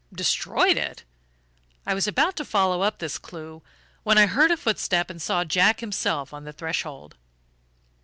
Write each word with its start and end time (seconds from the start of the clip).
"Destroyed 0.11 0.77
it?" 0.77 1.03
I 1.85 1.93
was 1.93 2.07
about 2.07 2.35
to 2.37 2.43
follow 2.43 2.81
up 2.81 2.97
this 2.97 3.19
clue 3.19 3.61
when 4.01 4.17
I 4.17 4.25
heard 4.25 4.49
a 4.49 4.57
footstep 4.57 5.11
and 5.11 5.21
saw 5.21 5.43
Jack 5.43 5.79
himself 5.81 6.33
on 6.33 6.43
the 6.43 6.51
threshold. 6.53 7.17